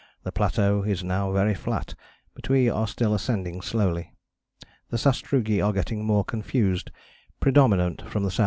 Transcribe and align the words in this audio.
The 0.23 0.31
plateau 0.31 0.81
is 0.81 1.03
now 1.03 1.31
very 1.31 1.53
flat, 1.53 1.93
but 2.33 2.49
we 2.49 2.67
are 2.71 2.87
still 2.87 3.13
ascending 3.13 3.61
slowly. 3.61 4.11
The 4.89 4.97
sastrugi 4.97 5.61
are 5.63 5.71
getting 5.73 6.05
more 6.05 6.25
confused, 6.25 6.89
predominant 7.39 8.01
from 8.09 8.23
the 8.23 8.29
S.E. 8.29 8.39